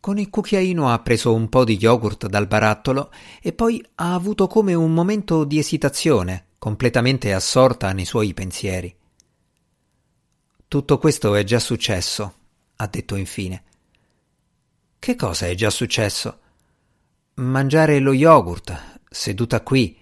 Con 0.00 0.18
il 0.18 0.30
cucchiaino 0.30 0.88
ha 0.88 0.98
preso 0.98 1.32
un 1.32 1.48
po' 1.48 1.64
di 1.64 1.76
yogurt 1.76 2.26
dal 2.26 2.48
barattolo 2.48 3.12
e 3.40 3.52
poi 3.52 3.84
ha 3.96 4.14
avuto 4.14 4.48
come 4.48 4.74
un 4.74 4.92
momento 4.92 5.44
di 5.44 5.58
esitazione, 5.58 6.47
completamente 6.58 7.32
assorta 7.32 7.92
nei 7.92 8.04
suoi 8.04 8.34
pensieri. 8.34 8.94
Tutto 10.66 10.98
questo 10.98 11.34
è 11.34 11.44
già 11.44 11.58
successo, 11.58 12.34
ha 12.76 12.86
detto 12.86 13.16
infine. 13.16 13.64
Che 14.98 15.14
cosa 15.16 15.46
è 15.46 15.54
già 15.54 15.70
successo? 15.70 16.40
mangiare 17.38 18.00
lo 18.00 18.12
yogurt, 18.12 19.00
seduta 19.08 19.62
qui, 19.62 19.96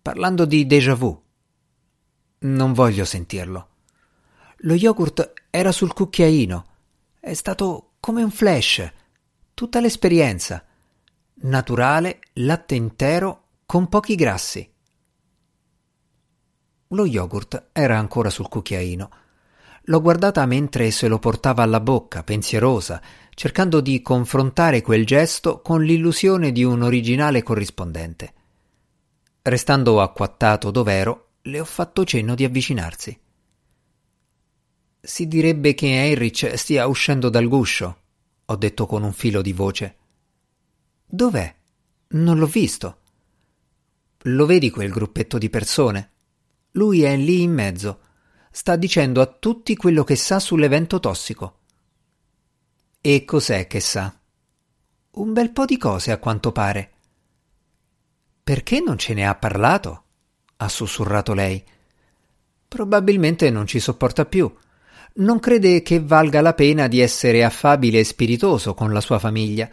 parlando 0.00 0.44
di 0.44 0.66
déjà 0.66 0.94
vu. 0.94 1.20
Non 2.40 2.72
voglio 2.72 3.04
sentirlo. 3.04 3.68
Lo 4.64 4.74
yogurt 4.74 5.32
era 5.50 5.70
sul 5.70 5.92
cucchiaino. 5.92 6.66
È 7.20 7.34
stato 7.34 7.92
come 8.00 8.22
un 8.22 8.30
flash. 8.30 8.92
Tutta 9.54 9.80
l'esperienza. 9.80 10.64
Naturale, 11.34 12.18
latte 12.34 12.74
intero, 12.74 13.44
con 13.64 13.88
pochi 13.88 14.16
grassi. 14.16 14.68
Lo 16.92 17.06
yogurt 17.06 17.70
era 17.72 17.98
ancora 17.98 18.30
sul 18.30 18.48
cucchiaino. 18.48 19.10
L'ho 19.86 20.00
guardata 20.00 20.44
mentre 20.46 20.90
se 20.90 21.08
lo 21.08 21.18
portava 21.18 21.62
alla 21.62 21.80
bocca, 21.80 22.22
pensierosa, 22.22 23.02
cercando 23.34 23.80
di 23.80 24.02
confrontare 24.02 24.82
quel 24.82 25.06
gesto 25.06 25.60
con 25.60 25.82
l'illusione 25.82 26.52
di 26.52 26.62
un 26.62 26.82
originale 26.82 27.42
corrispondente. 27.42 28.34
Restando 29.42 30.00
acquattato 30.00 30.70
dov'ero, 30.70 31.30
le 31.42 31.60
ho 31.60 31.64
fatto 31.64 32.04
cenno 32.04 32.34
di 32.34 32.44
avvicinarsi. 32.44 33.18
Si 35.00 35.26
direbbe 35.26 35.74
che 35.74 35.86
Heinrich 35.86 36.56
stia 36.56 36.86
uscendo 36.86 37.28
dal 37.28 37.48
guscio, 37.48 37.96
ho 38.44 38.56
detto 38.56 38.86
con 38.86 39.02
un 39.02 39.12
filo 39.12 39.42
di 39.42 39.52
voce. 39.52 39.96
Dov'è? 41.04 41.52
Non 42.08 42.38
l'ho 42.38 42.46
visto. 42.46 42.98
Lo 44.26 44.46
vedi 44.46 44.70
quel 44.70 44.90
gruppetto 44.90 45.38
di 45.38 45.50
persone? 45.50 46.11
Lui 46.72 47.02
è 47.02 47.16
lì 47.16 47.42
in 47.42 47.52
mezzo. 47.52 48.00
Sta 48.50 48.76
dicendo 48.76 49.20
a 49.20 49.26
tutti 49.26 49.76
quello 49.76 50.04
che 50.04 50.16
sa 50.16 50.38
sull'evento 50.38 51.00
tossico. 51.00 51.58
E 53.00 53.24
cos'è 53.24 53.66
che 53.66 53.80
sa? 53.80 54.14
Un 55.12 55.32
bel 55.32 55.50
po' 55.50 55.64
di 55.64 55.76
cose, 55.76 56.12
a 56.12 56.18
quanto 56.18 56.52
pare. 56.52 56.90
Perché 58.42 58.80
non 58.80 58.96
ce 58.96 59.14
ne 59.14 59.26
ha 59.26 59.34
parlato? 59.34 60.04
ha 60.56 60.68
sussurrato 60.68 61.34
lei. 61.34 61.62
Probabilmente 62.68 63.50
non 63.50 63.66
ci 63.66 63.80
sopporta 63.80 64.24
più. 64.24 64.50
Non 65.14 65.40
crede 65.40 65.82
che 65.82 66.00
valga 66.00 66.40
la 66.40 66.54
pena 66.54 66.88
di 66.88 67.00
essere 67.00 67.44
affabile 67.44 67.98
e 67.98 68.04
spiritoso 68.04 68.72
con 68.72 68.92
la 68.92 69.00
sua 69.00 69.18
famiglia. 69.18 69.68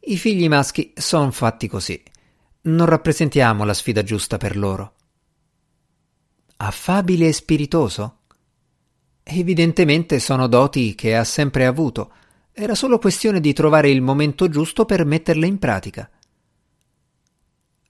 I 0.00 0.16
figli 0.16 0.48
maschi 0.48 0.92
sono 0.96 1.30
fatti 1.30 1.68
così. 1.68 2.02
Non 2.62 2.86
rappresentiamo 2.86 3.64
la 3.64 3.74
sfida 3.74 4.02
giusta 4.02 4.36
per 4.36 4.56
loro. 4.56 4.93
Affabile 6.66 7.28
e 7.28 7.32
spiritoso? 7.34 8.20
Evidentemente 9.22 10.18
sono 10.18 10.46
doti 10.46 10.94
che 10.94 11.14
ha 11.14 11.24
sempre 11.24 11.66
avuto 11.66 12.10
era 12.52 12.74
solo 12.74 12.98
questione 12.98 13.40
di 13.40 13.52
trovare 13.52 13.90
il 13.90 14.00
momento 14.00 14.48
giusto 14.48 14.86
per 14.86 15.04
metterle 15.04 15.46
in 15.46 15.58
pratica. 15.58 16.08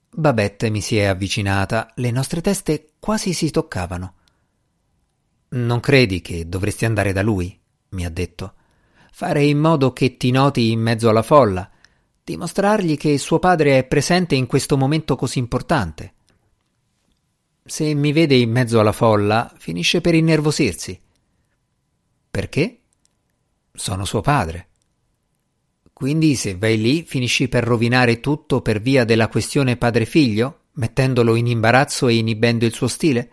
Babette 0.09 0.69
mi 0.69 0.81
si 0.81 0.97
è 0.97 1.05
avvicinata, 1.05 1.93
le 1.95 2.11
nostre 2.11 2.41
teste 2.41 2.93
quasi 2.99 3.31
si 3.31 3.49
toccavano. 3.49 4.13
Non 5.49 5.79
credi 5.79 6.19
che 6.19 6.49
dovresti 6.49 6.83
andare 6.83 7.13
da 7.13 7.21
lui? 7.21 7.57
mi 7.89 8.05
ha 8.05 8.09
detto. 8.09 8.55
Fare 9.11 9.45
in 9.45 9.59
modo 9.59 9.93
che 9.93 10.17
ti 10.17 10.31
noti 10.31 10.71
in 10.71 10.81
mezzo 10.81 11.07
alla 11.07 11.21
folla, 11.21 11.69
dimostrargli 12.23 12.97
che 12.97 13.17
suo 13.19 13.39
padre 13.39 13.77
è 13.77 13.83
presente 13.85 14.35
in 14.35 14.47
questo 14.47 14.75
momento 14.75 15.15
così 15.15 15.39
importante. 15.39 16.14
Se 17.67 17.95
mi 17.95 18.11
vede 18.11 18.35
in 18.35 18.51
mezzo 18.51 18.79
alla 18.79 18.91
folla, 18.91 19.51
finisce 19.57 19.99
per 19.99 20.13
innervosirsi. 20.13 21.01
Perché? 22.29 22.81
Sono 23.73 24.05
suo 24.05 24.21
padre. 24.21 24.67
Quindi 25.91 26.35
se 26.35 26.57
vai 26.57 26.79
lì 26.79 27.01
finisci 27.01 27.47
per 27.47 27.63
rovinare 27.63 28.19
tutto 28.19 28.61
per 28.61 28.79
via 28.81 29.03
della 29.03 29.29
questione 29.29 29.77
padre-figlio, 29.77 30.65
mettendolo 30.73 31.33
in 31.33 31.47
imbarazzo 31.47 32.07
e 32.07 32.17
inibendo 32.17 32.65
il 32.65 32.73
suo 32.73 32.87
stile? 32.87 33.31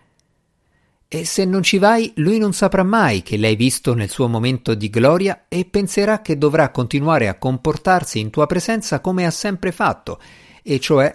E 1.08 1.26
se 1.26 1.44
non 1.44 1.62
ci 1.62 1.76
vai, 1.76 2.10
lui 2.16 2.38
non 2.38 2.54
saprà 2.54 2.84
mai 2.84 3.20
che 3.22 3.36
l'hai 3.36 3.54
visto 3.54 3.92
nel 3.92 4.08
suo 4.08 4.28
momento 4.28 4.72
di 4.72 4.88
gloria 4.88 5.44
e 5.46 5.66
penserà 5.66 6.22
che 6.22 6.38
dovrà 6.38 6.70
continuare 6.70 7.28
a 7.28 7.36
comportarsi 7.36 8.18
in 8.18 8.30
tua 8.30 8.46
presenza 8.46 9.00
come 9.00 9.26
ha 9.26 9.30
sempre 9.30 9.72
fatto, 9.72 10.18
e 10.62 10.80
cioè 10.80 11.14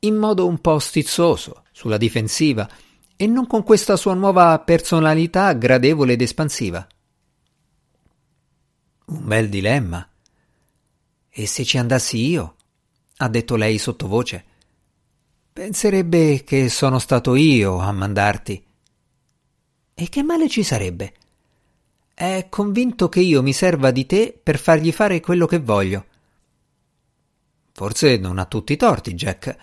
in 0.00 0.16
modo 0.16 0.46
un 0.46 0.60
po' 0.60 0.78
stizzoso, 0.78 1.64
sulla 1.72 1.96
difensiva, 1.96 2.68
e 3.16 3.26
non 3.26 3.46
con 3.46 3.62
questa 3.62 3.96
sua 3.96 4.14
nuova 4.14 4.58
personalità 4.60 5.52
gradevole 5.54 6.12
ed 6.12 6.22
espansiva. 6.22 6.86
Un 9.06 9.26
bel 9.26 9.48
dilemma. 9.48 10.08
E 11.28 11.46
se 11.46 11.64
ci 11.64 11.78
andassi 11.78 12.28
io? 12.28 12.56
ha 13.20 13.28
detto 13.28 13.56
lei 13.56 13.78
sottovoce. 13.78 14.44
Penserebbe 15.52 16.44
che 16.44 16.68
sono 16.68 17.00
stato 17.00 17.34
io 17.34 17.78
a 17.78 17.90
mandarti. 17.90 18.64
E 19.94 20.08
che 20.08 20.22
male 20.22 20.48
ci 20.48 20.62
sarebbe? 20.62 21.14
È 22.14 22.46
convinto 22.48 23.08
che 23.08 23.20
io 23.20 23.42
mi 23.42 23.52
serva 23.52 23.90
di 23.90 24.06
te 24.06 24.38
per 24.40 24.58
fargli 24.58 24.92
fare 24.92 25.18
quello 25.20 25.46
che 25.46 25.58
voglio. 25.58 26.06
Forse 27.72 28.16
non 28.18 28.38
ha 28.38 28.44
tutti 28.44 28.72
i 28.72 28.76
torti, 28.76 29.14
Jack. 29.14 29.56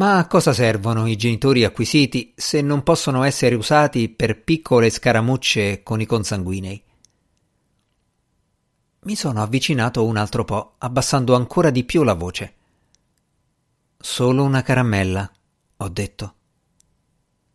Ma 0.00 0.16
a 0.16 0.26
cosa 0.26 0.54
servono 0.54 1.06
i 1.06 1.14
genitori 1.14 1.62
acquisiti 1.62 2.32
se 2.34 2.62
non 2.62 2.82
possono 2.82 3.22
essere 3.22 3.54
usati 3.54 4.08
per 4.08 4.42
piccole 4.42 4.88
scaramucce 4.88 5.82
con 5.82 6.00
i 6.00 6.06
consanguinei? 6.06 6.82
Mi 9.00 9.14
sono 9.14 9.42
avvicinato 9.42 10.02
un 10.06 10.16
altro 10.16 10.46
po', 10.46 10.76
abbassando 10.78 11.34
ancora 11.34 11.68
di 11.68 11.84
più 11.84 12.02
la 12.02 12.14
voce. 12.14 12.54
Solo 13.98 14.42
una 14.42 14.62
caramella, 14.62 15.30
ho 15.76 15.88
detto. 15.90 16.34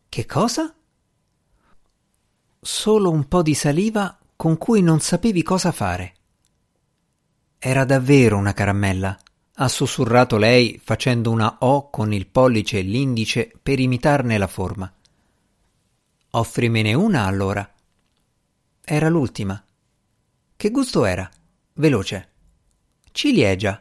Che 0.08 0.24
cosa? 0.24 0.72
Solo 2.60 3.10
un 3.10 3.26
po' 3.26 3.42
di 3.42 3.54
saliva 3.54 4.16
con 4.36 4.56
cui 4.56 4.82
non 4.82 5.00
sapevi 5.00 5.42
cosa 5.42 5.72
fare. 5.72 6.14
Era 7.58 7.84
davvero 7.84 8.36
una 8.36 8.52
caramella, 8.52 9.18
ha 9.58 9.68
sussurrato 9.68 10.36
lei 10.36 10.80
facendo 10.82 11.30
una 11.30 11.56
O 11.60 11.88
con 11.88 12.12
il 12.12 12.26
pollice 12.26 12.78
e 12.78 12.82
l'indice 12.82 13.50
per 13.62 13.80
imitarne 13.80 14.36
la 14.36 14.46
forma. 14.46 14.92
Offrimene 16.30 16.92
una 16.92 17.24
allora. 17.24 17.68
Era 18.84 19.08
l'ultima. 19.08 19.62
Che 20.54 20.70
gusto 20.70 21.06
era? 21.06 21.28
Veloce. 21.74 22.28
Ciliegia. 23.12 23.80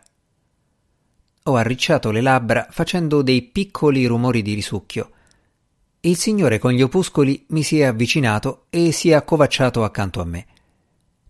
Ho 1.43 1.55
arricciato 1.55 2.11
le 2.11 2.21
labbra 2.21 2.67
facendo 2.71 3.21
dei 3.21 3.41
piccoli 3.43 4.05
rumori 4.05 4.41
di 4.41 4.53
risucchio. 4.53 5.11
Il 5.99 6.15
signore 6.15 6.57
con 6.57 6.71
gli 6.71 6.81
opuscoli 6.81 7.45
mi 7.49 7.63
si 7.63 7.79
è 7.79 7.83
avvicinato 7.83 8.67
e 8.69 8.91
si 8.93 9.09
è 9.09 9.13
accovacciato 9.13 9.83
accanto 9.83 10.21
a 10.21 10.25
me. 10.25 10.45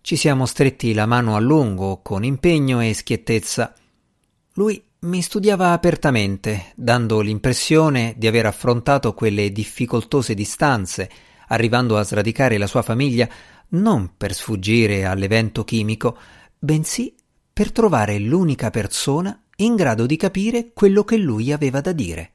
Ci 0.00 0.14
siamo 0.14 0.46
stretti 0.46 0.94
la 0.94 1.06
mano 1.06 1.34
a 1.34 1.40
lungo, 1.40 2.00
con 2.00 2.22
impegno 2.22 2.80
e 2.80 2.94
schiettezza. 2.94 3.74
Lui 4.56 4.82
mi 5.00 5.20
studiava 5.20 5.72
apertamente, 5.72 6.72
dando 6.76 7.20
l'impressione 7.20 8.14
di 8.16 8.26
aver 8.26 8.46
affrontato 8.46 9.12
quelle 9.12 9.52
difficoltose 9.52 10.32
distanze, 10.32 11.10
arrivando 11.48 11.98
a 11.98 12.02
sradicare 12.02 12.56
la 12.56 12.66
sua 12.66 12.80
famiglia 12.80 13.28
non 13.70 14.14
per 14.16 14.32
sfuggire 14.32 15.04
all'evento 15.04 15.62
chimico, 15.62 16.16
bensì 16.58 17.14
per 17.52 17.70
trovare 17.70 18.18
l'unica 18.18 18.70
persona 18.70 19.38
in 19.56 19.74
grado 19.74 20.06
di 20.06 20.16
capire 20.16 20.70
quello 20.72 21.04
che 21.04 21.18
lui 21.18 21.52
aveva 21.52 21.82
da 21.82 21.92
dire. 21.92 22.30